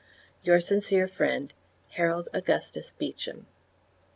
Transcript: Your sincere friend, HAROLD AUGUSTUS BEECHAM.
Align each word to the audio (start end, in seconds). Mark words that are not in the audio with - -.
Your 0.41 0.59
sincere 0.61 1.07
friend, 1.07 1.53
HAROLD 1.89 2.27
AUGUSTUS 2.33 2.91
BEECHAM. 2.97 3.45